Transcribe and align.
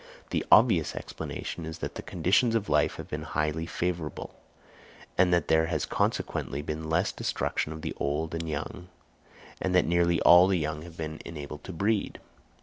The 0.31 0.43
obvious 0.51 0.95
explanation 0.95 1.63
is 1.63 1.77
that 1.77 1.93
the 1.93 2.01
conditions 2.01 2.55
of 2.55 2.67
life 2.69 2.95
have 2.95 3.07
been 3.07 3.21
highly 3.21 3.67
favourable, 3.67 4.33
and 5.15 5.31
that 5.31 5.47
there 5.47 5.67
has 5.67 5.85
consequently 5.85 6.63
been 6.63 6.89
less 6.89 7.11
destruction 7.11 7.71
of 7.71 7.83
the 7.83 7.93
old 7.97 8.33
and 8.33 8.49
young 8.49 8.87
and 9.61 9.75
that 9.75 9.85
nearly 9.85 10.19
all 10.21 10.47
the 10.47 10.57
young 10.57 10.81
have 10.81 10.97
been 10.97 11.21
enabled 11.23 11.63
to 11.65 11.71
breed. 11.71 12.19